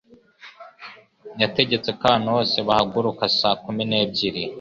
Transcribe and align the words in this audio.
Yategetse 1.41 1.89
ko 1.97 2.01
abantu 2.07 2.27
bose 2.37 2.57
bahaguruka 2.67 3.23
saa 3.39 3.57
kumi 3.63 3.83
n'ebyiri. 3.89 4.43